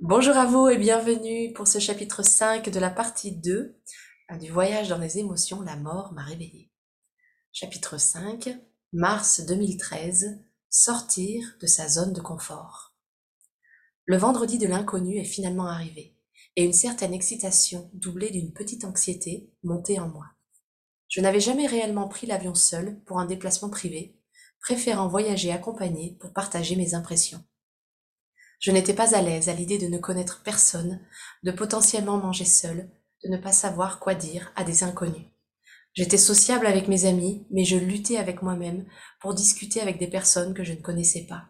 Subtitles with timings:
[0.00, 3.80] Bonjour à vous et bienvenue pour ce chapitre 5 de la partie 2
[4.30, 6.70] euh, du voyage dans les émotions, la mort m'a réveillé.
[7.50, 8.58] Chapitre 5,
[8.92, 12.94] mars 2013, sortir de sa zone de confort.
[14.04, 16.14] Le vendredi de l'inconnu est finalement arrivé
[16.56, 20.26] et une certaine excitation doublée d'une petite anxiété montait en moi.
[21.08, 24.20] Je n'avais jamais réellement pris l'avion seul pour un déplacement privé,
[24.60, 27.42] préférant voyager accompagné pour partager mes impressions.
[28.58, 31.00] Je n'étais pas à l'aise à l'idée de ne connaître personne,
[31.42, 32.90] de potentiellement manger seul,
[33.24, 35.26] de ne pas savoir quoi dire à des inconnus.
[35.94, 38.86] J'étais sociable avec mes amis, mais je luttais avec moi-même
[39.20, 41.48] pour discuter avec des personnes que je ne connaissais pas.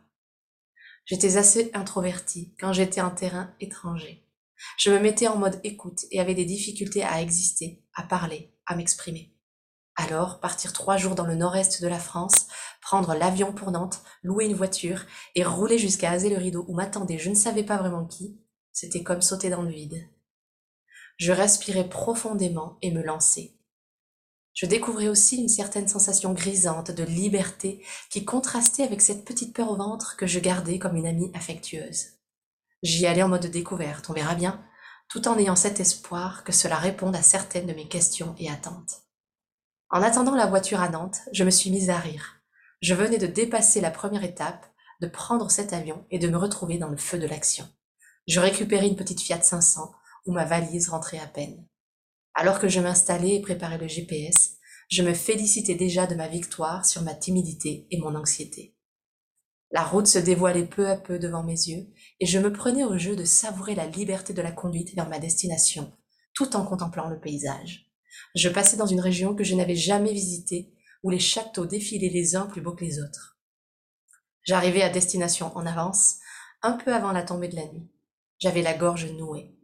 [1.04, 4.24] J'étais assez introvertie quand j'étais un terrain étranger.
[4.78, 8.76] Je me mettais en mode écoute et avais des difficultés à exister, à parler, à
[8.76, 9.32] m'exprimer.
[9.96, 12.46] Alors, partir trois jours dans le nord-est de la France,
[12.86, 17.34] prendre l'avion pour Nantes, louer une voiture et rouler jusqu'à Azay-le-Rideau où m'attendait je ne
[17.34, 18.38] savais pas vraiment qui,
[18.72, 20.08] c'était comme sauter dans le vide.
[21.16, 23.56] Je respirais profondément et me lançais.
[24.54, 29.72] Je découvrais aussi une certaine sensation grisante de liberté qui contrastait avec cette petite peur
[29.72, 32.10] au ventre que je gardais comme une amie affectueuse.
[32.84, 34.64] J'y allais en mode découverte, on verra bien,
[35.08, 39.02] tout en ayant cet espoir que cela réponde à certaines de mes questions et attentes.
[39.90, 42.35] En attendant la voiture à Nantes, je me suis mise à rire.
[42.86, 44.64] Je venais de dépasser la première étape,
[45.00, 47.66] de prendre cet avion et de me retrouver dans le feu de l'action.
[48.28, 49.90] Je récupérais une petite Fiat 500
[50.26, 51.66] où ma valise rentrait à peine.
[52.34, 56.86] Alors que je m'installais et préparais le GPS, je me félicitais déjà de ma victoire
[56.86, 58.76] sur ma timidité et mon anxiété.
[59.72, 61.88] La route se dévoilait peu à peu devant mes yeux
[62.20, 65.18] et je me prenais au jeu de savourer la liberté de la conduite vers ma
[65.18, 65.92] destination,
[66.34, 67.90] tout en contemplant le paysage.
[68.36, 72.36] Je passais dans une région que je n'avais jamais visitée, où les châteaux défilaient les
[72.36, 73.38] uns plus beaux que les autres.
[74.42, 76.16] J'arrivais à destination en avance,
[76.62, 77.90] un peu avant la tombée de la nuit.
[78.38, 79.56] J'avais la gorge nouée.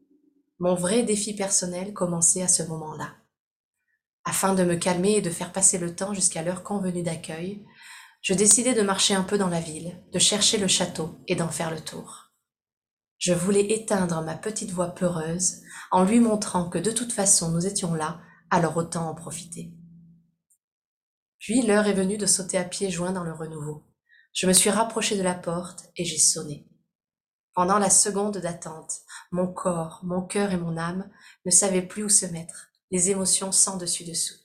[0.58, 3.14] Mon vrai défi personnel commençait à ce moment-là.
[4.24, 7.64] Afin de me calmer et de faire passer le temps jusqu'à l'heure convenue d'accueil,
[8.22, 11.48] je décidai de marcher un peu dans la ville, de chercher le château et d'en
[11.48, 12.30] faire le tour.
[13.18, 17.66] Je voulais éteindre ma petite voix peureuse en lui montrant que de toute façon nous
[17.66, 18.20] étions là
[18.50, 19.72] alors autant en profiter.
[21.42, 23.82] Puis l'heure est venue de sauter à pieds joints dans le renouveau.
[24.32, 26.68] Je me suis rapproché de la porte et j'ai sonné.
[27.52, 29.00] Pendant la seconde d'attente,
[29.32, 31.10] mon corps, mon cœur et mon âme
[31.44, 34.36] ne savaient plus où se mettre, les émotions sans dessus dessous.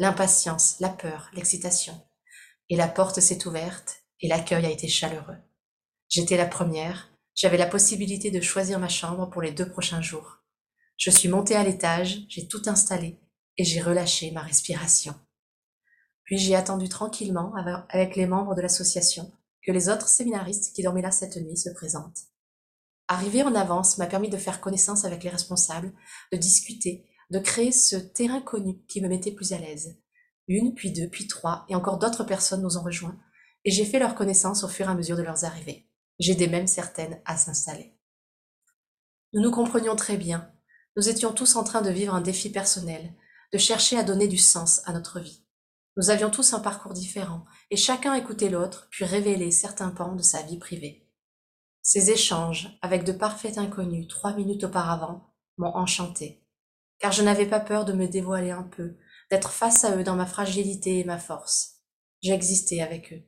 [0.00, 1.94] L'impatience, la peur, l'excitation.
[2.68, 5.38] Et la porte s'est ouverte et l'accueil a été chaleureux.
[6.08, 10.38] J'étais la première, j'avais la possibilité de choisir ma chambre pour les deux prochains jours.
[10.96, 13.20] Je suis montée à l'étage, j'ai tout installé
[13.58, 15.14] et j'ai relâché ma respiration.
[16.32, 17.52] Puis j'ai attendu tranquillement
[17.90, 19.30] avec les membres de l'association
[19.62, 22.20] que les autres séminaristes qui dormaient là cette nuit se présentent.
[23.06, 25.92] Arriver en avance m'a permis de faire connaissance avec les responsables,
[26.32, 30.00] de discuter, de créer ce terrain connu qui me mettait plus à l'aise.
[30.48, 33.20] Une, puis deux, puis trois, et encore d'autres personnes nous ont rejoints,
[33.66, 35.86] et j'ai fait leur connaissance au fur et à mesure de leurs arrivées.
[36.18, 37.94] J'aidais même certaines à s'installer.
[39.34, 40.50] Nous nous comprenions très bien.
[40.96, 43.12] Nous étions tous en train de vivre un défi personnel,
[43.52, 45.41] de chercher à donner du sens à notre vie.
[45.96, 50.22] Nous avions tous un parcours différent, et chacun écoutait l'autre, puis révélait certains pans de
[50.22, 51.06] sa vie privée.
[51.82, 56.46] Ces échanges, avec de parfaits inconnus trois minutes auparavant, m'ont enchanté,
[56.98, 58.96] car je n'avais pas peur de me dévoiler un peu,
[59.30, 61.80] d'être face à eux dans ma fragilité et ma force.
[62.22, 63.22] J'existais avec eux.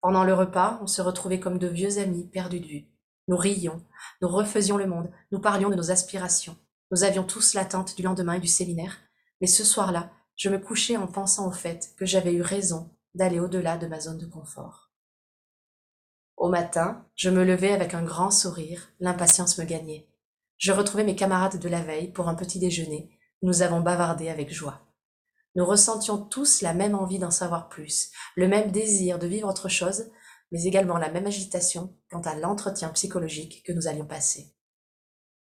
[0.00, 2.88] Pendant le repas, on se retrouvait comme de vieux amis perdus de vue.
[3.28, 3.84] Nous rions,
[4.22, 6.56] nous refaisions le monde, nous parlions de nos aspirations.
[6.90, 8.96] Nous avions tous l'attente du lendemain et du séminaire,
[9.40, 13.40] mais ce soir-là, je me couchais en pensant au fait que j'avais eu raison d'aller
[13.40, 14.90] au-delà de ma zone de confort.
[16.38, 20.08] Au matin, je me levais avec un grand sourire, l'impatience me gagnait.
[20.56, 23.10] Je retrouvais mes camarades de la veille pour un petit déjeuner.
[23.42, 24.80] Nous avons bavardé avec joie.
[25.56, 29.68] Nous ressentions tous la même envie d'en savoir plus, le même désir de vivre autre
[29.68, 30.06] chose,
[30.52, 34.54] mais également la même agitation quant à l'entretien psychologique que nous allions passer.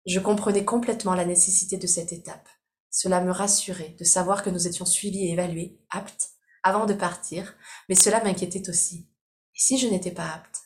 [0.05, 2.47] Je comprenais complètement la nécessité de cette étape.
[2.89, 6.29] Cela me rassurait de savoir que nous étions suivis et évalués, aptes,
[6.63, 7.55] avant de partir,
[7.89, 9.09] mais cela m'inquiétait aussi.
[9.55, 10.61] Et si je n'étais pas apte?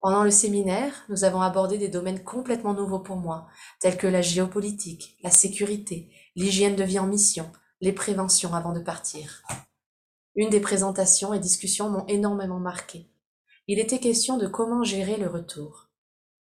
[0.00, 3.48] Pendant le séminaire, nous avons abordé des domaines complètement nouveaux pour moi,
[3.80, 8.80] tels que la géopolitique, la sécurité, l'hygiène de vie en mission, les préventions avant de
[8.80, 9.42] partir.
[10.36, 13.10] Une des présentations et discussions m'ont énormément marqué.
[13.66, 15.88] Il était question de comment gérer le retour.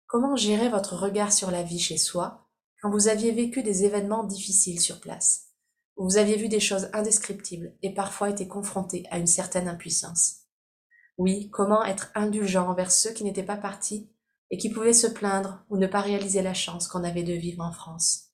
[0.08, 2.43] Comment gérer votre regard sur la vie chez soi
[2.84, 5.54] quand vous aviez vécu des événements difficiles sur place,
[5.96, 10.42] où vous aviez vu des choses indescriptibles et parfois été confronté à une certaine impuissance.
[11.18, 14.12] Oui, comment être indulgent envers ceux qui n'étaient pas partis
[14.52, 17.64] et qui pouvaient se plaindre ou ne pas réaliser la chance qu'on avait de vivre
[17.64, 18.34] en France.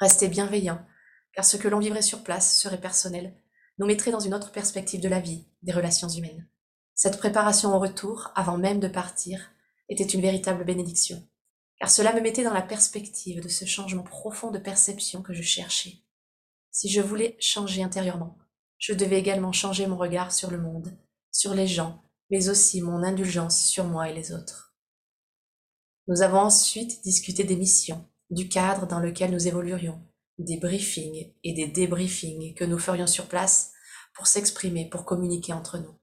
[0.00, 0.84] Rester bienveillant,
[1.32, 3.36] car ce que l'on vivrait sur place serait personnel,
[3.78, 6.48] nous mettrait dans une autre perspective de la vie, des relations humaines.
[6.96, 9.52] Cette préparation au retour, avant même de partir,
[9.88, 11.24] était une véritable bénédiction,
[11.80, 15.42] car cela me mettait dans la perspective de ce changement profond de perception que je
[15.42, 15.94] cherchais.
[16.70, 18.36] Si je voulais changer intérieurement,
[18.78, 20.96] je devais également changer mon regard sur le monde,
[21.32, 24.76] sur les gens, mais aussi mon indulgence sur moi et les autres.
[26.06, 30.00] Nous avons ensuite discuté des missions, du cadre dans lequel nous évoluerions,
[30.38, 33.72] des briefings et des débriefings que nous ferions sur place
[34.14, 35.99] pour s'exprimer, pour communiquer entre nous.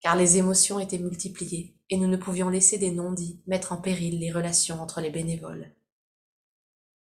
[0.00, 4.18] Car les émotions étaient multipliées et nous ne pouvions laisser des non-dits mettre en péril
[4.18, 5.74] les relations entre les bénévoles.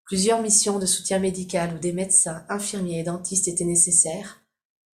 [0.06, 4.44] Plusieurs missions de soutien médical où des médecins, infirmiers et dentistes étaient nécessaires,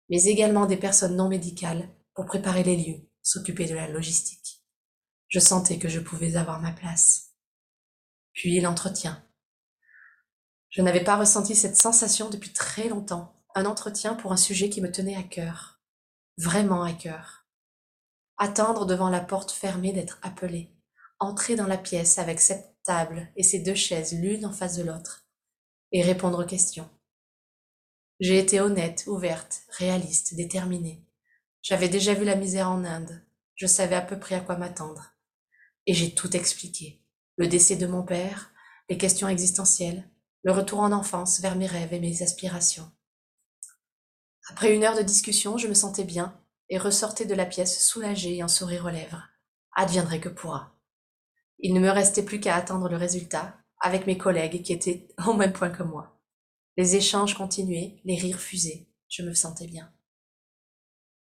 [0.08, 4.62] mais également des personnes non médicales pour préparer les lieux, s'occuper de la logistique.
[5.28, 7.30] Je sentais que je pouvais avoir ma place.
[8.32, 9.24] Puis l'entretien.
[10.70, 14.80] Je n'avais pas ressenti cette sensation depuis très longtemps, un entretien pour un sujet qui
[14.80, 15.80] me tenait à cœur,
[16.36, 17.39] vraiment à cœur.
[18.42, 20.74] Attendre devant la porte fermée d'être appelé,
[21.18, 24.82] entrer dans la pièce avec cette table et ses deux chaises l'une en face de
[24.82, 25.26] l'autre,
[25.92, 26.88] et répondre aux questions.
[28.18, 31.04] J'ai été honnête, ouverte, réaliste, déterminée.
[31.60, 33.22] J'avais déjà vu la misère en Inde,
[33.56, 35.12] je savais à peu près à quoi m'attendre.
[35.86, 37.04] Et j'ai tout expliqué.
[37.36, 38.52] Le décès de mon père,
[38.88, 40.08] les questions existentielles,
[40.44, 42.90] le retour en enfance vers mes rêves et mes aspirations.
[44.48, 46.40] Après une heure de discussion, je me sentais bien
[46.70, 49.28] et ressortais de la pièce soulagée et un sourire aux lèvres.
[49.76, 50.74] Adviendrait que pourra.
[51.58, 55.34] Il ne me restait plus qu'à attendre le résultat, avec mes collègues qui étaient au
[55.34, 56.18] même point que moi.
[56.76, 59.92] Les échanges continuaient, les rires fusaient, je me sentais bien.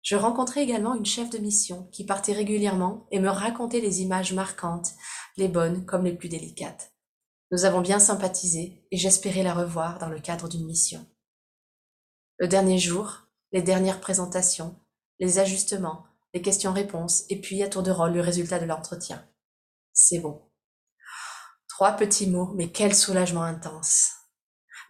[0.02, 4.32] Je rencontrais également une chef de mission qui partait régulièrement et me racontait les images
[4.32, 4.92] marquantes,
[5.36, 6.92] les bonnes comme les plus délicates.
[7.50, 11.06] Nous avons bien sympathisé et j'espérais la revoir dans le cadre d'une mission.
[12.38, 14.78] Le dernier jour, les dernières présentations,
[15.20, 19.24] les ajustements, les questions-réponses et puis à tour de rôle le résultat de l'entretien.
[19.92, 20.42] C'est bon.
[21.68, 24.10] Trois petits mots, mais quel soulagement intense.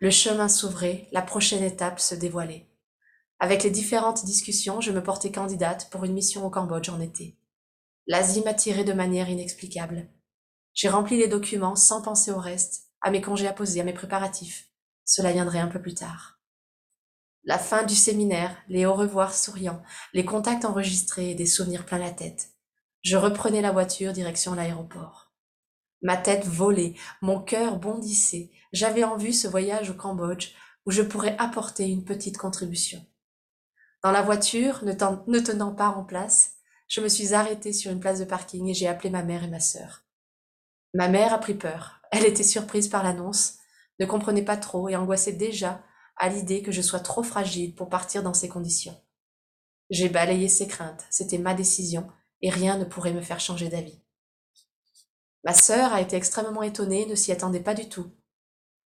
[0.00, 2.68] Le chemin s'ouvrait, la prochaine étape se dévoilait.
[3.38, 7.38] Avec les différentes discussions, je me portais candidate pour une mission au Cambodge en été.
[8.06, 10.08] L'Asie m'attirait de manière inexplicable.
[10.74, 13.92] J'ai rempli les documents sans penser au reste, à mes congés à poser, à mes
[13.92, 14.68] préparatifs.
[15.04, 16.40] Cela viendrait un peu plus tard.
[17.46, 19.82] La fin du séminaire, les au revoir souriants,
[20.14, 22.50] les contacts enregistrés et des souvenirs plein la tête.
[23.02, 25.30] Je reprenais la voiture direction l'aéroport.
[26.00, 28.50] Ma tête volait, mon cœur bondissait.
[28.72, 30.52] J'avais en vue ce voyage au Cambodge
[30.86, 33.04] où je pourrais apporter une petite contribution.
[34.02, 36.52] Dans la voiture, ne, ne tenant pas en place,
[36.88, 39.48] je me suis arrêtée sur une place de parking et j'ai appelé ma mère et
[39.48, 40.04] ma sœur.
[40.94, 42.00] Ma mère a pris peur.
[42.10, 43.56] Elle était surprise par l'annonce,
[43.98, 45.82] ne comprenait pas trop et angoissait déjà
[46.16, 49.00] à l'idée que je sois trop fragile pour partir dans ces conditions.
[49.90, 52.08] J'ai balayé ses craintes, c'était ma décision
[52.42, 54.00] et rien ne pourrait me faire changer d'avis.
[55.44, 58.10] Ma sœur a été extrêmement étonnée, ne s'y attendait pas du tout.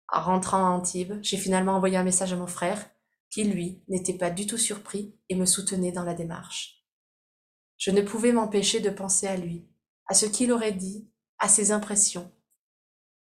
[0.10, 2.90] En rentrant à Antibes, j'ai finalement envoyé un message à mon frère,
[3.30, 6.86] qui, lui, n'était pas du tout surpris et me soutenait dans la démarche.
[7.78, 9.68] Je ne pouvais m'empêcher de penser à lui,
[10.08, 12.32] à ce qu'il aurait dit, à ses impressions.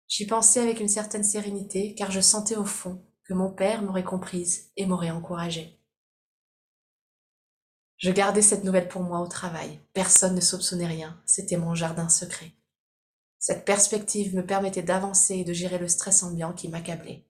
[0.07, 4.03] J'y pensais avec une certaine sérénité, car je sentais au fond que mon père m'aurait
[4.03, 5.79] comprise et m'aurait encouragée.
[7.97, 9.79] Je gardais cette nouvelle pour moi au travail.
[9.93, 11.19] Personne ne soupçonnait rien.
[11.25, 12.53] C'était mon jardin secret.
[13.39, 17.25] Cette perspective me permettait d'avancer et de gérer le stress ambiant qui m'accablait.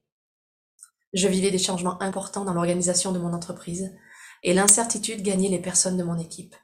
[1.13, 3.95] Je vivais des changements importants dans l'organisation de mon entreprise
[4.43, 6.55] et l'incertitude gagnait les personnes de mon équipe.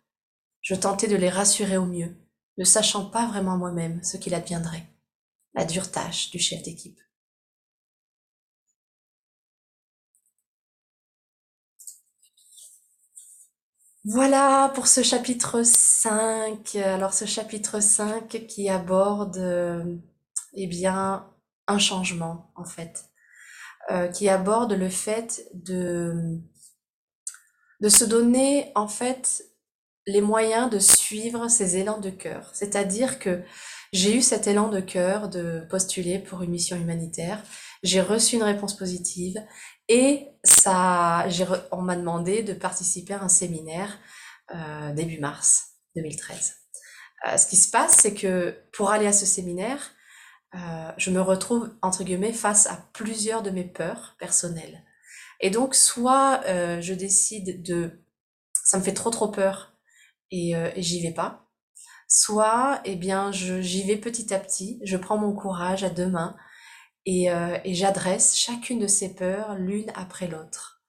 [0.62, 2.16] Je tentais de les rassurer au mieux,
[2.58, 4.88] ne sachant pas vraiment moi-même ce qu'il adviendrait.
[5.54, 7.00] La dure tâche du chef d'équipe.
[14.04, 16.76] Voilà pour ce chapitre 5.
[16.76, 19.96] Alors ce chapitre 5 qui aborde euh,
[20.56, 21.30] eh bien
[21.68, 23.06] un changement en fait,
[23.92, 26.40] euh, qui aborde le fait de
[27.82, 29.44] de se donner en fait
[30.08, 32.50] les moyens de suivre ces élans de cœur.
[32.54, 33.44] C'est-à-dire que
[33.94, 37.44] j'ai eu cet élan de cœur de postuler pour une mission humanitaire.
[37.84, 39.38] J'ai reçu une réponse positive
[39.94, 41.28] et ça,
[41.74, 44.00] on m'a demandé de participer à un séminaire
[44.56, 46.56] euh, début mars 2013.
[47.28, 49.92] Euh, ce qui se passe, c'est que pour aller à ce séminaire,
[50.56, 54.82] euh, je me retrouve entre guillemets face à plusieurs de mes peurs personnelles.
[55.42, 58.02] Et donc, soit je décide de,
[58.54, 59.74] ça me fait trop trop peur
[60.30, 61.50] et, et j'y vais pas.
[62.08, 66.38] soit eh bien j'y vais petit à petit, je prends mon courage à deux mains
[67.06, 70.82] et, euh, et j'adresse chacune de ces peurs l'une après l'autre.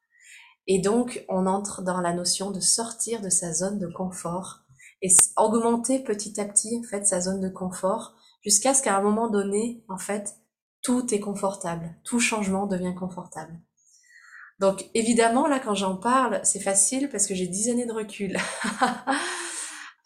[0.66, 4.60] Et donc on entre dans la notion de sortir de sa zone de confort
[5.00, 9.02] et augmenter petit à petit en fait sa zone de confort jusqu'à ce qu'à un
[9.02, 10.36] moment donné en fait
[10.82, 13.60] tout est confortable, tout changement devient confortable.
[14.60, 18.36] Donc évidemment là quand j'en parle c'est facile parce que j'ai dix années de recul.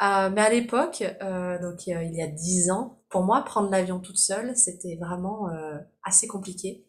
[0.02, 4.00] Euh, mais à l'époque, euh, donc il y a dix ans, pour moi prendre l'avion
[4.00, 6.84] toute seule c'était vraiment euh, assez compliqué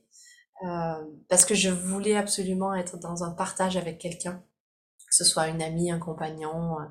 [1.29, 4.43] parce que je voulais absolument être dans un partage avec quelqu'un
[5.07, 6.85] que ce soit une amie, un compagnon, euh,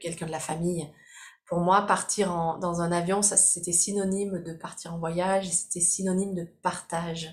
[0.00, 0.88] quelqu'un de la famille.
[1.46, 5.80] Pour moi, partir en, dans un avion, ça c'était synonyme de partir en voyage, c'était
[5.80, 7.28] synonyme de partage.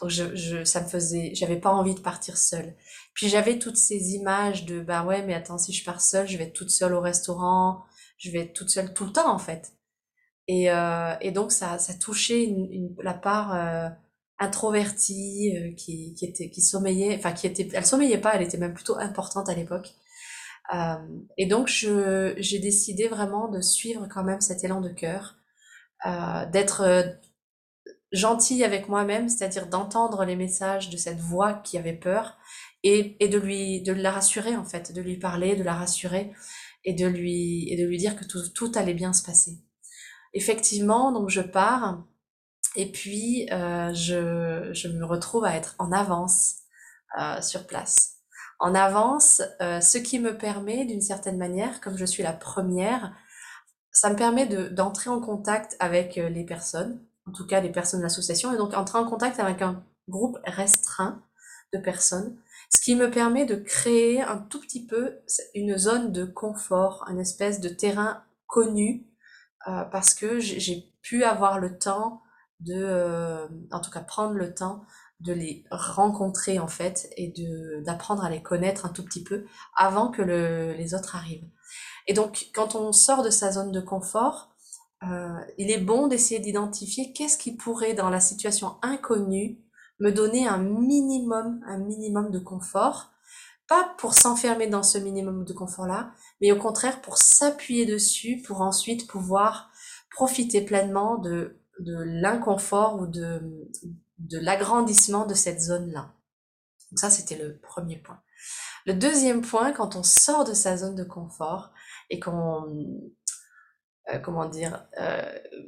[0.00, 2.76] Donc je, je ça me faisait, j'avais pas envie de partir seule.
[3.14, 6.38] Puis j'avais toutes ces images de bah ouais, mais attends, si je pars seule, je
[6.38, 7.84] vais être toute seule au restaurant,
[8.18, 9.72] je vais être toute seule tout le temps en fait.
[10.52, 12.52] Et, euh, et donc ça, touchait
[13.00, 13.88] la part euh,
[14.40, 18.74] introvertie, euh, qui, était, qui sommeillait, enfin qui était, elle sommeillait pas, elle était même
[18.74, 19.94] plutôt importante à l'époque.
[21.38, 25.36] Et donc j'ai décidé vraiment de suivre quand même cet élan de cœur,
[26.52, 27.16] d'être
[28.12, 32.38] gentille avec moi-même, c'est-à-dire d'entendre les messages de cette voix qui avait peur
[32.82, 36.32] et, de lui, de la rassurer en fait, de lui parler, de la rassurer
[36.84, 39.60] et de lui, et de lui dire que tout allait bien se passer.
[40.32, 42.02] Effectivement, donc je pars
[42.76, 46.56] et puis, euh, je, je, me retrouve à être en avance
[47.18, 48.18] euh, sur place.
[48.60, 53.12] En avance, euh, ce qui me permet, d'une certaine manière, comme je suis la première,
[53.90, 58.00] ça me permet d'entrer en contact avec euh, les personnes, en tout cas les personnes
[58.00, 61.22] de l'association, et donc entrer en contact avec un groupe restreint
[61.72, 62.36] de personnes,
[62.72, 65.18] ce qui me permet de créer un tout petit peu
[65.54, 69.09] une zone de confort, une espèce de terrain connu,
[69.68, 72.22] euh, parce que j'ai pu avoir le temps
[72.60, 74.84] de, euh, en tout cas, prendre le temps
[75.20, 79.44] de les rencontrer en fait et de d'apprendre à les connaître un tout petit peu
[79.76, 81.48] avant que le, les autres arrivent.
[82.06, 84.50] Et donc, quand on sort de sa zone de confort,
[85.02, 89.58] euh, il est bon d'essayer d'identifier qu'est-ce qui pourrait, dans la situation inconnue,
[89.98, 93.10] me donner un minimum, un minimum de confort,
[93.70, 96.10] pas pour s'enfermer dans ce minimum de confort-là,
[96.42, 99.70] mais au contraire pour s'appuyer dessus, pour ensuite pouvoir
[100.10, 103.40] profiter pleinement de de l'inconfort ou de,
[104.18, 106.12] de l'agrandissement de cette zone-là.
[106.90, 108.20] Donc ça, c'était le premier point.
[108.86, 111.70] Le deuxième point, quand on sort de sa zone de confort
[112.08, 112.64] et qu'on
[114.12, 115.22] euh, comment dire euh,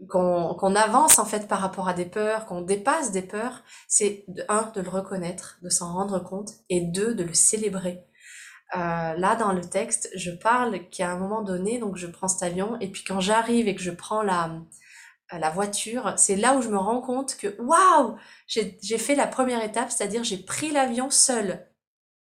[0.08, 4.70] qu'on avance en fait par rapport à des peurs, qu'on dépasse des peurs, c'est un
[4.74, 8.04] de le reconnaître, de s'en rendre compte, et deux de le célébrer.
[8.74, 12.42] Euh, là, dans le texte, je parle qu'à un moment donné, donc je prends cet
[12.42, 14.50] avion, et puis quand j'arrive et que je prends la
[15.38, 19.64] la voiture, c'est là où je me rends compte que waouh, j'ai fait la première
[19.64, 21.66] étape, c'est-à-dire j'ai pris l'avion seul.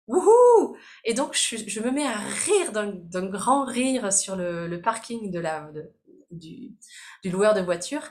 [0.08, 5.40] Wouhou Et donc je, me mets à rire d'un grand rire sur le, parking de
[5.40, 5.70] la,
[6.32, 6.76] du,
[7.24, 8.02] du, loueur de voiture.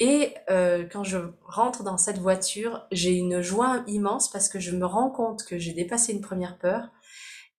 [0.00, 4.76] Et euh, quand je rentre dans cette voiture, j'ai une joie immense parce que je
[4.76, 6.90] me rends compte que j'ai dépassé une première peur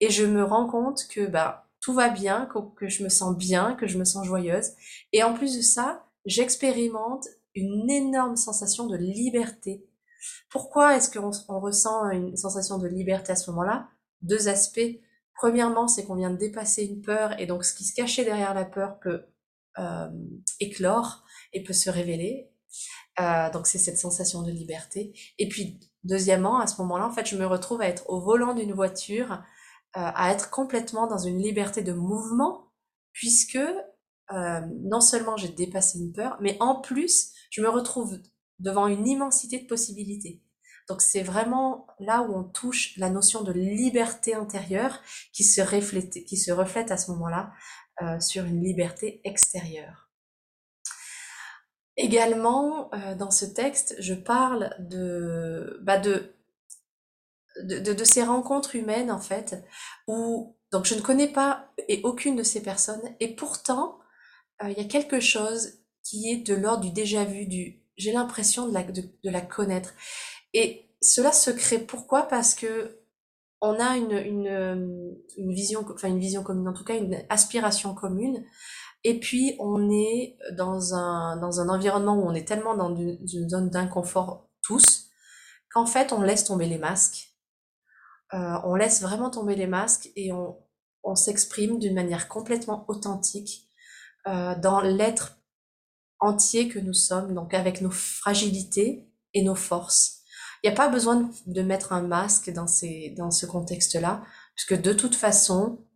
[0.00, 3.36] et je me rends compte que bah tout va bien, que, que je me sens
[3.36, 4.70] bien, que je me sens joyeuse.
[5.12, 9.86] Et en plus de ça, j'expérimente une énorme sensation de liberté.
[10.50, 13.88] Pourquoi est-ce qu'on on ressent une sensation de liberté à ce moment-là?
[14.22, 14.98] Deux aspects.
[15.34, 18.52] Premièrement, c'est qu'on vient de dépasser une peur et donc ce qui se cachait derrière
[18.52, 19.24] la peur peut
[20.60, 22.50] éclore et peut se révéler.
[23.18, 25.12] Euh, donc c'est cette sensation de liberté.
[25.38, 28.54] Et puis deuxièmement, à ce moment-là, en fait, je me retrouve à être au volant
[28.54, 29.36] d'une voiture, euh,
[30.14, 32.72] à être complètement dans une liberté de mouvement,
[33.12, 38.18] puisque euh, non seulement j'ai dépassé une peur, mais en plus, je me retrouve
[38.58, 40.42] devant une immensité de possibilités.
[40.88, 45.00] Donc c'est vraiment là où on touche la notion de liberté intérieure
[45.32, 47.52] qui se reflète, qui se reflète à ce moment-là
[48.02, 50.10] euh, sur une liberté extérieure.
[51.96, 56.34] Également, euh, dans ce texte, je parle de, bah de,
[57.62, 59.62] de, de, de, ces rencontres humaines, en fait,
[60.06, 63.98] où donc je ne connais pas et aucune de ces personnes, et pourtant,
[64.62, 68.12] euh, il y a quelque chose qui est de l'ordre du déjà vu, du j'ai
[68.12, 69.92] l'impression de la, de, la connaître.
[70.54, 72.22] Et cela se crée pourquoi?
[72.22, 72.99] Parce que
[73.60, 77.94] on a une, une, une vision, enfin une vision commune, en tout cas une aspiration
[77.94, 78.44] commune.
[79.04, 83.18] Et puis on est dans un, dans un environnement où on est tellement dans une,
[83.48, 85.08] zone d'inconfort tous,
[85.70, 87.34] qu'en fait on laisse tomber les masques.
[88.32, 90.58] Euh, on laisse vraiment tomber les masques et on,
[91.02, 93.66] on s'exprime d'une manière complètement authentique
[94.26, 95.40] dans l'être
[96.20, 100.19] entier que nous sommes, donc avec nos fragilités et nos forces.
[100.62, 104.22] Il n'y a pas besoin de mettre un masque dans, ces, dans ce contexte-là,
[104.54, 105.86] puisque de toute façon,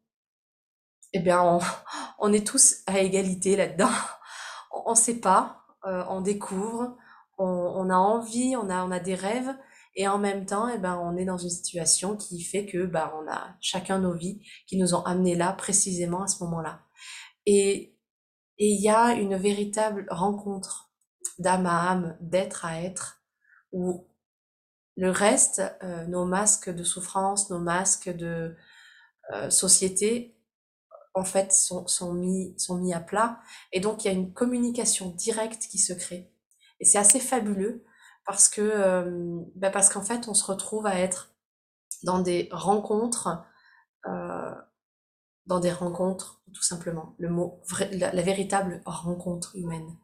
[1.12, 1.60] eh bien, on,
[2.18, 3.90] on est tous à égalité là-dedans.
[4.86, 6.96] On ne sait pas, euh, on découvre,
[7.38, 9.54] on, on, a envie, on a, on a des rêves,
[9.94, 13.14] et en même temps, eh ben, on est dans une situation qui fait que bah,
[13.16, 16.80] on a chacun nos vies qui nous ont amenés là précisément à ce moment-là.
[17.46, 17.94] Et
[18.58, 20.92] et il y a une véritable rencontre
[21.38, 23.20] d'âme à âme, d'être à être,
[23.72, 24.06] où
[24.96, 28.56] le reste, euh, nos masques de souffrance, nos masques de
[29.32, 30.36] euh, société,
[31.14, 33.40] en fait, sont, mis, à plat.
[33.72, 36.30] Et donc, il y a une communication directe qui se crée.
[36.80, 37.84] Et c'est assez fabuleux
[38.26, 41.34] parce que, euh, bah parce qu'en fait, on se retrouve à être
[42.02, 43.44] dans des rencontres
[45.46, 47.14] dans des rencontres, tout simplement.
[47.18, 49.96] Le mot, la, véritable rencontre humaine.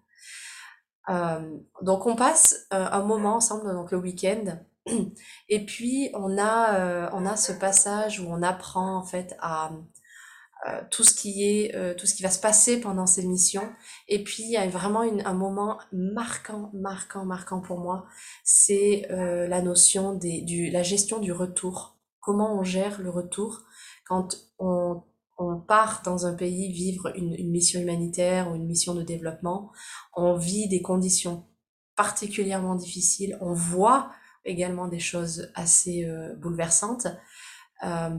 [1.82, 4.58] Donc on passe un moment ensemble, donc le week-end,
[5.48, 9.72] et puis on a, euh, on a ce passage où on apprend en fait à
[10.68, 13.68] euh, tout ce qui est, euh, tout ce qui va se passer pendant ces missions.
[14.08, 18.06] Et puis il y a vraiment un moment marquant, marquant, marquant pour moi,
[18.44, 21.98] c'est la notion des, du, la gestion du retour.
[22.20, 23.62] Comment on gère le retour
[24.06, 25.02] quand on
[25.40, 29.72] on part dans un pays vivre une, mission humanitaire ou une mission de développement,
[30.14, 31.46] on vit des conditions
[31.96, 34.10] particulièrement difficiles, on voit
[34.44, 37.06] également des choses assez euh, bouleversantes,
[37.82, 38.18] euh,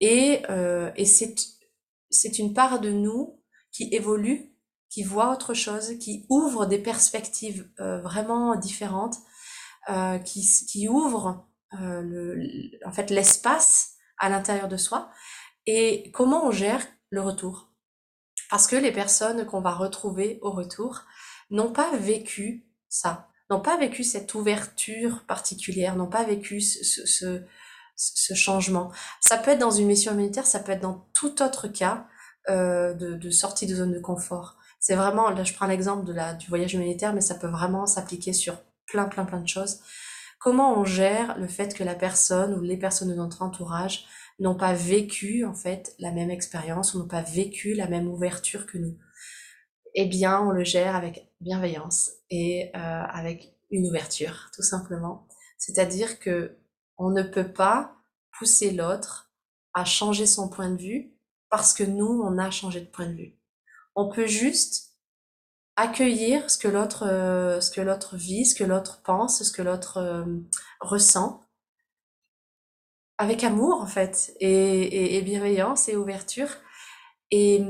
[0.00, 1.36] et, euh, et c'est,
[2.38, 3.40] une part de nous
[3.70, 4.54] qui évolue,
[4.90, 9.16] qui voit autre chose, qui ouvre des perspectives vraiment différentes,
[10.24, 15.10] qui, qui ouvre le, en fait l'espace à l'intérieur de soi.
[15.66, 17.72] Et comment on gère le retour?
[18.50, 21.04] Parce que les personnes qu'on va retrouver au retour
[21.50, 27.44] n'ont pas vécu ça, n'ont pas vécu cette ouverture particulière, n'ont pas vécu ce,
[28.34, 28.90] changement.
[29.20, 32.06] Ça peut être dans une mission humanitaire, ça peut être dans tout autre cas
[32.48, 34.56] euh, de, sortie de zone de confort.
[34.80, 36.04] C'est vraiment, là je prends l'exemple
[36.38, 39.80] du voyage humanitaire, mais ça peut vraiment s'appliquer sur plein, plein, plein de choses.
[40.40, 44.06] Comment on gère le fait que la personne ou les personnes de notre entourage
[44.40, 48.78] n'ont pas vécu en fait la même expérience, n'ont pas vécu la même ouverture que
[48.78, 48.96] nous?
[49.94, 55.26] Eh bien, on le gère avec bienveillance et euh, avec une ouverture, tout simplement.
[55.58, 56.56] C'est-à-dire que
[56.98, 57.96] on ne peut pas
[58.38, 59.30] pousser l'autre
[59.74, 61.12] à changer son point de vue
[61.50, 63.38] parce que nous, on a changé de point de vue.
[63.94, 64.92] On peut juste
[65.76, 69.62] accueillir ce que l'autre, euh, ce que l'autre vit, ce que l'autre pense, ce que
[69.62, 70.24] l'autre euh,
[70.80, 71.40] ressent,
[73.18, 76.48] avec amour en fait et, et, bienveillance et ouverture
[77.30, 77.64] et,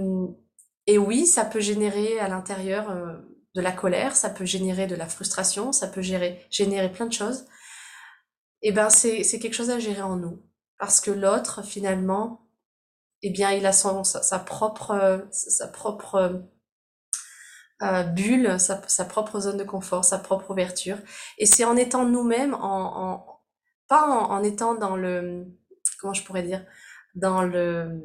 [0.86, 3.16] et oui ça peut générer à l'intérieur euh,
[3.54, 7.46] de la colère ça peut générer de la frustration ça peut générer plein de choses.
[8.62, 10.42] Et ben c'est c'est quelque chose à gérer en nous.
[10.78, 12.48] Parce que l'autre finalement
[13.22, 16.42] eh bien il a son sa, propre sa propre
[17.82, 20.98] euh, bulle sa, sa propre zone de confort sa propre ouverture.
[21.38, 23.32] Et c'est en étant nous-mêmes en, en
[23.92, 25.46] pas en, étant dans le,
[26.00, 26.64] comment je pourrais dire,
[27.14, 28.00] dans le,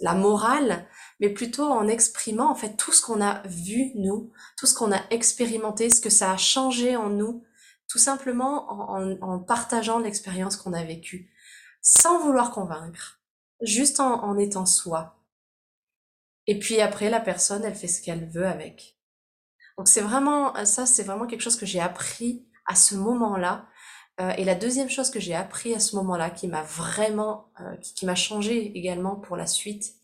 [0.00, 0.86] la morale,
[1.20, 4.92] mais plutôt en exprimant en fait tout ce qu'on a vu nous, tout ce qu'on
[4.92, 7.44] a expérimenté, ce que ça a changé en nous,
[7.88, 11.30] tout simplement en, en, partageant l'expérience qu'on a vécue,
[11.80, 13.20] sans vouloir convaincre,
[13.60, 15.18] juste en, en étant soi.
[16.46, 18.98] Et puis après, la personne, elle fait ce qu'elle veut avec.
[19.78, 23.66] Donc c'est vraiment, ça, c'est vraiment quelque chose que j'ai appris à ce moment-là,
[24.20, 27.76] euh, et la deuxième chose que j'ai appris à ce moment-là, qui m'a vraiment, euh,
[27.76, 29.94] qui, m'a changé également pour la suite,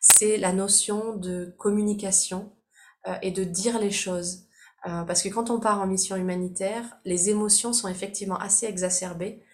[0.00, 2.52] c'est la notion de communication
[3.06, 4.46] euh, et de dire les choses.
[4.84, 9.44] parce que quand on part en mission humanitaire, les émotions sont effectivement assez exacerbées.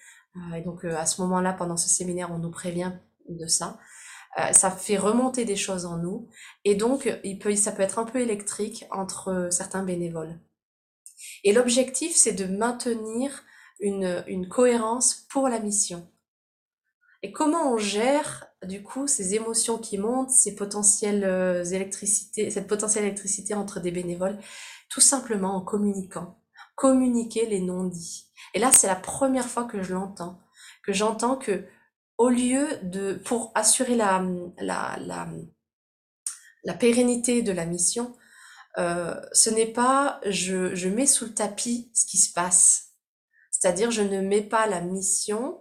[0.57, 2.93] et donc à ce moment-là, pendant ce séminaire, on nous prévient
[3.29, 3.79] de ça.
[4.53, 6.29] ça fait remonter des choses en nous.
[6.65, 10.41] Et donc, il peut, ça peut être un peu électrique entre certains bénévoles.
[11.45, 13.45] Et l'objectif, c'est de maintenir
[13.81, 16.09] une, cohérence pour la mission.
[17.23, 22.69] Et comment on gère du coup ces émotions qui montent, ces potentielles euh, électricités, cette
[22.69, 24.39] potentielle électricité entre des bénévoles,
[24.89, 26.41] tout simplement en communiquant,
[26.75, 28.27] communiquer les non-dits.
[28.55, 30.41] Et là, c'est la première fois que je l'entends,
[30.85, 31.67] que j'entends que
[32.19, 34.25] au lieu de, pour assurer la,
[34.59, 35.29] la, la,
[36.65, 38.17] la pérennité de la mission,
[38.79, 42.88] euh, ce n'est pas je, je mets sous le tapis ce qui se passe,
[43.59, 45.61] c'est-à-dire, je ne mets pas la mission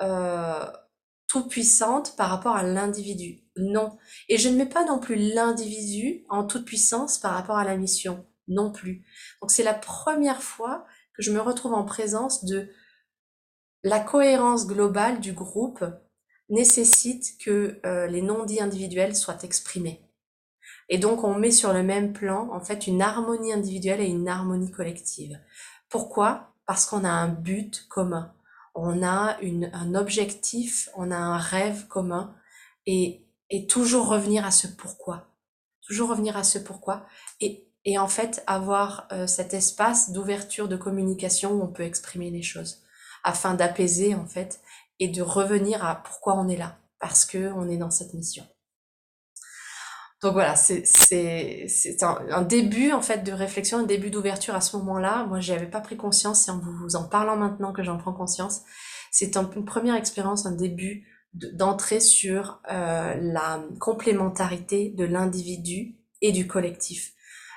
[0.00, 0.64] euh,
[1.28, 3.40] tout puissante par rapport à l'individu.
[3.56, 3.98] Non.
[4.28, 7.76] Et je ne mets pas non plus l'individu en toute puissance par rapport à la
[7.76, 8.26] mission.
[8.48, 9.04] Non plus.
[9.40, 12.68] Donc c'est la première fois que je me retrouve en présence de
[13.82, 15.84] la cohérence globale du groupe
[16.48, 20.08] nécessite que euh, les non-dits individuels soient exprimés.
[20.88, 24.28] Et donc on met sur le même plan en fait une harmonie individuelle et une
[24.28, 25.40] harmonie collective.
[25.88, 26.51] Pourquoi?
[26.66, 28.32] Parce qu'on a un but commun,
[28.74, 32.34] on a une, un objectif, on a un rêve commun
[32.86, 35.28] et, et toujours revenir à ce pourquoi.
[35.86, 37.06] Toujours revenir à ce pourquoi
[37.40, 42.30] et, et en fait avoir euh, cet espace d'ouverture de communication où on peut exprimer
[42.30, 42.82] les choses
[43.24, 44.60] afin d'apaiser en fait
[45.00, 48.46] et de revenir à pourquoi on est là parce que on est dans cette mission.
[50.22, 50.84] Donc voilà, c'est
[52.02, 55.26] un, un, début en fait de réflexion, un début d'ouverture à ce moment-là.
[55.26, 58.62] Moi, j'avais pas pris conscience, c'est en vous en parlant maintenant que j'en prends conscience.
[59.10, 61.04] C'est une première expérience, un début
[61.34, 67.12] d'entrée sur euh, la complémentarité de l'individu et du collectif.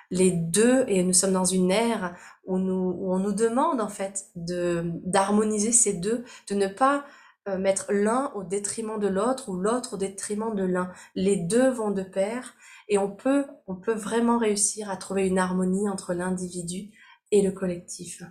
[0.10, 3.90] Les deux, et nous sommes dans une ère où, nous, où on nous demande en
[3.90, 7.06] fait de d'harmoniser ces deux, de ne pas
[7.48, 10.92] euh, mettre l'un au détriment de l'autre ou l'autre au détriment de l'un.
[11.16, 12.56] Les deux vont de pair
[12.90, 16.92] et on peut, on peut vraiment réussir à trouver une harmonie entre l'individu
[17.32, 18.24] et le collectif.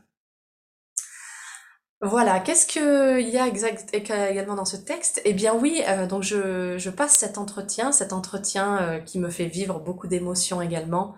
[2.04, 5.22] Voilà, qu'est-ce qu'il y a exact, également dans ce texte?
[5.24, 9.30] Eh bien oui, euh, donc je, je, passe cet entretien, cet entretien euh, qui me
[9.30, 11.14] fait vivre beaucoup d'émotions également.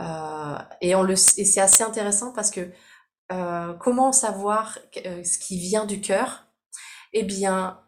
[0.00, 2.70] Euh, et on le, et c'est assez intéressant parce que
[3.80, 6.43] comment savoir ce qui vient du cœur
[7.14, 7.80] eh bien,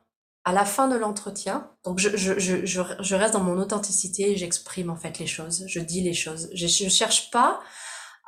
[0.45, 4.91] à la fin de l'entretien, donc je, je, je, je, reste dans mon authenticité j'exprime
[4.91, 6.49] en fait les choses, je dis les choses.
[6.55, 7.61] Je ne cherche pas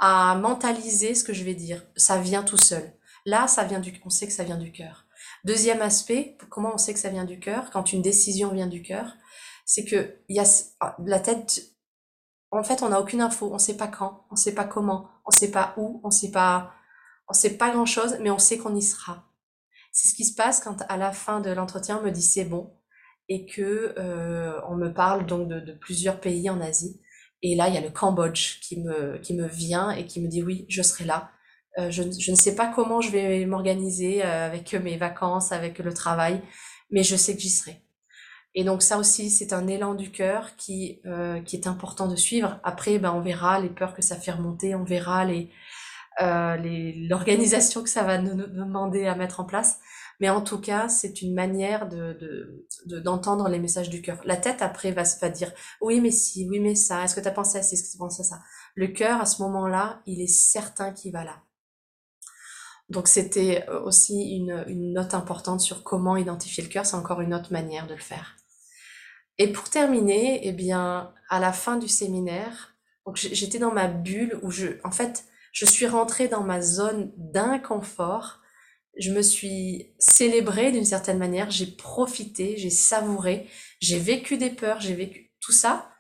[0.01, 1.87] à mentaliser ce que je vais dire.
[1.97, 2.93] Ça vient tout seul.
[3.25, 5.07] Là, ça vient du, on sait que ça vient du cœur.
[5.45, 8.83] Deuxième aspect, comment on sait que ça vient du cœur Quand une décision vient du
[8.83, 9.15] cœur,
[9.65, 10.45] c'est que y a
[11.05, 11.63] la tête.
[12.51, 13.51] En fait, on n'a aucune info.
[13.53, 16.73] On sait pas quand, on sait pas comment, on sait pas où, on sait pas,
[17.29, 19.28] on sait pas grand chose, mais on sait qu'on y sera.
[20.01, 22.45] C'est ce qui se passe quand à la fin de l'entretien on me dit c'est
[22.45, 22.73] bon
[23.29, 27.01] et que euh, on me parle donc de, plusieurs pays en Asie.
[27.43, 30.29] Et là, il y a le Cambodge qui me, qui me vient et qui me
[30.29, 31.33] dit oui, je serai là.
[31.79, 35.81] Euh, je, je, ne sais pas comment je vais m'organiser euh, avec mes vacances, avec
[35.81, 36.43] le travail,
[36.93, 37.83] mais je sais que j'y serai.
[38.55, 41.03] Et donc ça aussi, c'est un élan du cœur qui,
[41.45, 42.61] qui est important de suivre.
[42.63, 45.51] Après, ben, on verra les peurs que ça fait remonter, on verra les,
[46.21, 49.79] l'organisation que ça va nous, demander à mettre en place.
[50.21, 54.21] Mais en tout cas, c'est une manière de d'entendre de, les messages du cœur.
[54.25, 57.29] La tête, après, va, va dire oui, mais si, oui, mais ça, est-ce que tu
[57.29, 58.41] as pensé à ça, est-ce que tu pensé à ça?
[58.75, 61.43] Le cœur, à ce moment-là, il est certain qu'il va là.
[62.89, 66.87] Donc c'était euh, aussi une, une note importante sur comment identifier le cœur.
[66.87, 68.37] C'est encore une autre manière de le faire.
[69.39, 72.75] Et pour terminer, eh bien, à la fin du séminaire,
[73.15, 78.41] j'étais dans ma bulle où je, en fait, je suis rentrée dans ma zone d'inconfort.
[78.99, 81.51] Je me suis célébrée d'une certaine manière.
[81.51, 83.49] J'ai profité, j'ai savouré,
[83.81, 85.91] j'ai vécu des peurs, j'ai vécu tout ça.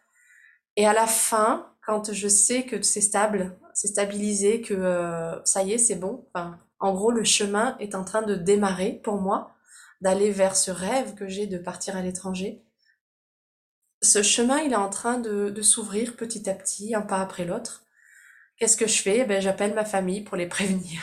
[0.77, 5.63] Et à la fin, quand je sais que c'est stable, c'est stabilisé, que euh, ça
[5.63, 6.29] y est, c'est bon.
[6.81, 9.57] En gros, le chemin est en train de démarrer pour moi,
[10.01, 12.65] d'aller vers ce rêve que j'ai de partir à l'étranger.
[14.03, 17.85] Ce chemin, il est en train de s'ouvrir petit à petit, un pas après l'autre.
[18.59, 19.25] Qu'est-ce que je fais?
[19.25, 21.03] Ben, J'appelle ma famille pour les prévenir.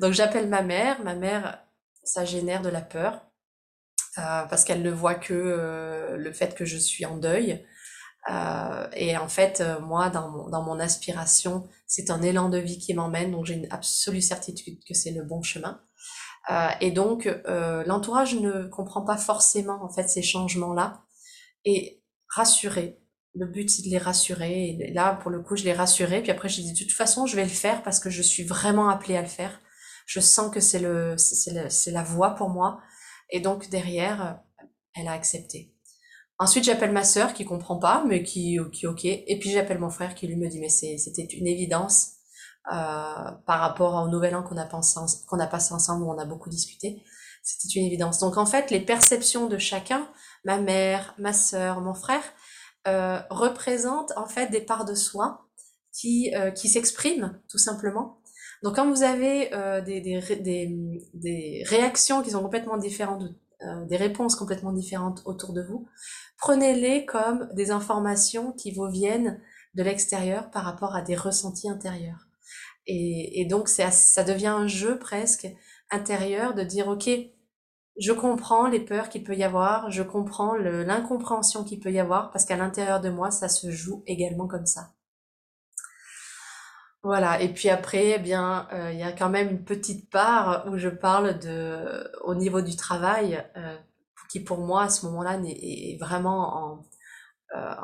[0.00, 1.02] Donc j'appelle ma mère.
[1.02, 1.62] Ma mère,
[2.02, 3.22] ça génère de la peur
[4.18, 7.64] euh, parce qu'elle ne voit que euh, le fait que je suis en deuil.
[8.30, 12.58] Euh, et en fait, euh, moi, dans mon, dans mon aspiration, c'est un élan de
[12.58, 15.82] vie qui m'emmène, donc j'ai une absolue certitude que c'est le bon chemin.
[16.50, 17.28] Euh, et donc,
[17.86, 21.02] l'entourage ne comprend pas forcément en fait ces changements-là.
[21.64, 23.00] Et rassurer,
[23.34, 24.78] le but c'est de les rassurer.
[24.80, 26.22] Et là, pour le coup, je les rassurais.
[26.22, 28.44] Puis après, j'ai dit de toute façon, je vais le faire parce que je suis
[28.44, 29.60] vraiment appelée à le faire.
[30.06, 32.80] Je sens que c'est le, c'est la voie pour moi.
[33.30, 34.40] Et donc derrière,
[34.94, 35.74] elle a accepté.
[36.38, 39.04] Ensuite, j'appelle ma sœur qui comprend pas, mais qui, qui ok.
[39.04, 42.14] Et puis j'appelle mon frère qui lui me dit mais c'était une évidence
[42.72, 46.18] euh, par rapport au nouvel an qu'on a pensé, qu'on a passé ensemble où on
[46.18, 47.02] a beaucoup discuté.
[47.42, 48.18] C'était une évidence.
[48.18, 50.08] Donc en fait, les perceptions de chacun,
[50.44, 52.22] ma mère, ma sœur, mon frère,
[52.86, 55.44] euh, représentent en fait des parts de soi
[55.94, 58.18] qui, euh, qui s'expriment tout simplement.
[58.62, 63.22] Donc quand vous avez euh, des, des, des, des, réactions qui sont complètement différentes,
[63.62, 65.86] euh, des réponses complètement différentes autour de vous,
[66.38, 69.40] prenez-les comme des informations qui vous viennent
[69.74, 72.26] de l'extérieur par rapport à des ressentis intérieurs.
[72.86, 75.46] Et, et donc ça devient un jeu presque
[75.90, 77.08] intérieur de dire ok,
[78.00, 82.30] je comprends les peurs qu'il peut y avoir, je comprends l'incompréhension qu'il peut y avoir,
[82.32, 84.92] parce qu'à l'intérieur de moi, ça se joue également comme ça.
[87.04, 90.66] Voilà, et puis après, eh bien, euh, il y a quand même une petite part
[90.68, 93.76] où je parle de, au niveau du travail, euh,
[94.30, 96.84] qui pour moi à ce moment-là est, vraiment en,
[97.56, 97.74] euh,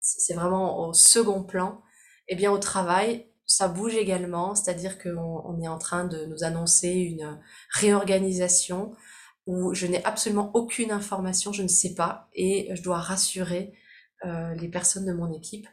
[0.00, 1.82] c'est vraiment au second plan.
[2.28, 6.42] Eh bien, au travail, ça bouge également, c'est-à-dire qu'on on est en train de nous
[6.42, 7.38] annoncer une
[7.70, 8.94] réorganisation
[9.46, 13.72] où je n'ai absolument aucune information, je ne sais pas, et je dois rassurer
[14.24, 15.68] les personnes de mon équipe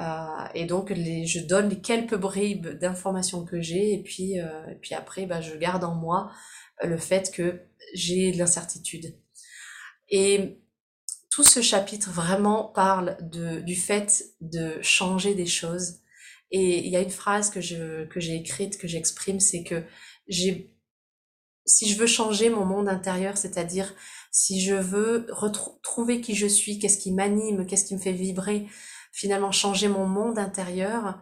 [0.00, 4.66] euh, et donc, les, je donne les quelques bribes d'informations que j'ai, et puis, euh,
[4.70, 6.30] et puis après, bah, je garde en moi
[6.82, 7.62] euh, le fait que
[7.94, 9.16] j'ai de l'incertitude.
[10.08, 10.60] Et
[11.30, 16.00] tout ce chapitre vraiment parle de, du fait de changer des choses.
[16.50, 19.82] Et il y a une phrase que je que j'ai écrite, que j'exprime, c'est que
[20.28, 20.75] j'ai
[21.66, 23.92] si je veux changer mon monde intérieur, c'est-à-dire
[24.30, 28.66] si je veux retrouver qui je suis, qu'est-ce qui m'anime, qu'est-ce qui me fait vibrer,
[29.12, 31.18] finalement changer mon monde intérieur,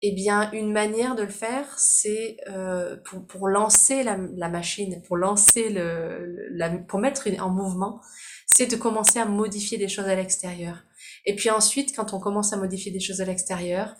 [0.00, 5.02] eh bien, une manière de le faire, c'est euh, pour, pour, lancer la, la, machine,
[5.02, 8.00] pour lancer le, la, pour mettre en mouvement,
[8.46, 10.84] c'est de commencer à modifier des choses à l'extérieur.
[11.24, 13.96] Et puis ensuite, quand on commence à modifier des choses à l'extérieur,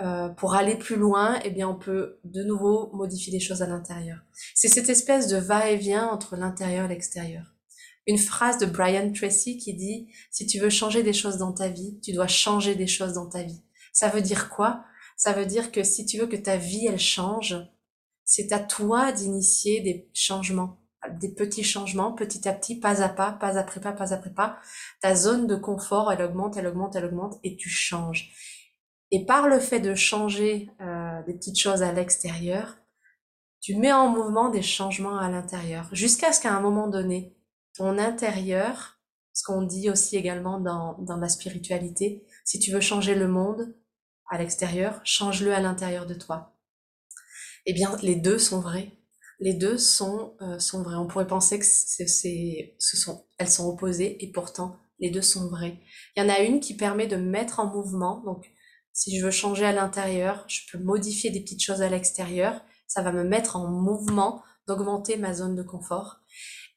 [0.00, 3.66] euh, pour aller plus loin, eh bien, on peut de nouveau modifier des choses à
[3.66, 4.18] l'intérieur.
[4.54, 7.52] C'est cette espèce de va-et-vient entre l'intérieur et l'extérieur
[8.06, 11.68] une phrase de Brian Tracy qui dit si tu veux changer des choses dans ta
[11.68, 13.62] vie, tu dois changer des choses dans ta vie.
[13.92, 14.84] Ça veut dire quoi?
[15.16, 17.56] Ça veut dire que si tu veux que ta vie elle change,
[18.24, 20.80] c'est à toi d'initier des changements,
[21.20, 24.58] des petits changements, petit à petit, pas à pas, pas après pas, pas après pas.
[25.00, 28.32] Ta zone de confort, elle augmente, elle augmente, elle augmente, et tu changes.
[29.12, 32.78] Et par le fait de changer euh, des petites choses à l'extérieur,
[33.60, 37.36] tu mets en mouvement des changements à l'intérieur, jusqu'à ce qu'à un moment donné,
[37.76, 38.98] ton intérieur,
[39.34, 43.74] ce qu'on dit aussi également dans, dans la spiritualité, si tu veux changer le monde
[44.30, 46.56] à l'extérieur, change-le à l'intérieur de toi.
[47.66, 48.92] Eh bien, les deux sont vrais.
[49.40, 50.96] Les deux sont, euh, sont vrais.
[50.96, 55.48] On pourrait penser que c'est, ce sont, elles sont opposées et pourtant les deux sont
[55.48, 55.80] vrais.
[56.16, 58.22] Il y en a une qui permet de mettre en mouvement.
[58.24, 58.51] Donc,
[58.92, 62.60] si je veux changer à l'intérieur, je peux modifier des petites choses à l'extérieur.
[62.86, 66.20] Ça va me mettre en mouvement, d'augmenter ma zone de confort.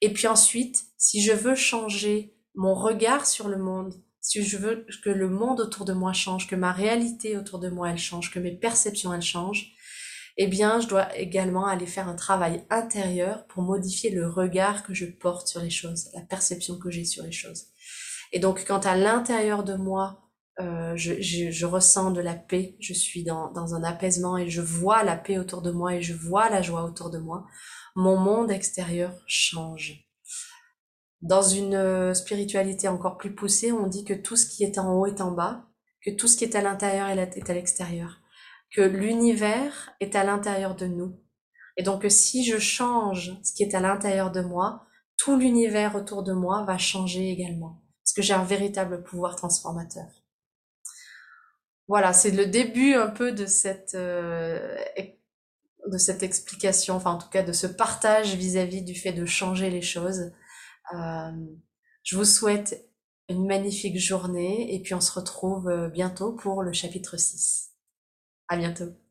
[0.02, 4.86] Et puis ensuite, si je veux changer mon regard sur le monde, si je veux
[5.04, 8.32] que le monde autour de moi change, que ma réalité autour de moi elle change,
[8.32, 9.76] que mes perceptions elles changent,
[10.38, 14.94] eh bien, je dois également aller faire un travail intérieur pour modifier le regard que
[14.94, 17.68] je porte sur les choses, la perception que j'ai sur les choses.
[18.34, 20.25] Et donc, quand à l'intérieur de moi,
[20.62, 24.50] euh, je, je, je, ressens de la paix, je suis dans, dans un apaisement et
[24.50, 27.46] je vois la paix autour de moi et je vois la joie autour de moi,
[27.96, 30.06] mon monde extérieur change.
[31.22, 34.94] Dans une euh, spiritualité encore plus poussée, on dit que tout ce qui est en
[34.94, 35.66] haut est en bas,
[36.02, 38.22] que tout ce qui est à l'intérieur est à l'extérieur,
[38.72, 41.20] que l'univers est à l'intérieur de nous.
[41.76, 44.86] Et donc si je change ce qui est à l'intérieur de moi,
[45.18, 50.25] tout l'univers autour de moi va changer également, parce que j'ai un véritable pouvoir transformateur.
[51.88, 54.76] Voilà, c'est le début un peu de cette euh,
[55.88, 59.70] de cette explication, enfin en tout cas de ce partage vis-à-vis du fait de changer
[59.70, 60.32] les choses.
[60.94, 61.32] Euh,
[62.04, 62.90] je vous souhaite
[63.30, 67.72] une magnifique journée et puis on se retrouve euh, bientôt pour le chapitre 6.
[68.48, 69.05] À bientôt.